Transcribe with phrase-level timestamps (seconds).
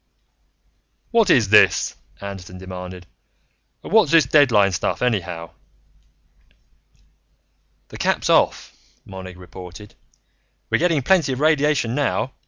[1.11, 3.05] "What is this?" Anderton demanded.
[3.83, 5.51] "And what's this deadline stuff, anyhow?"
[7.89, 8.75] "The cap's off,"
[9.05, 9.93] Monig reported.
[10.71, 12.33] "We're getting plenty of radiation now.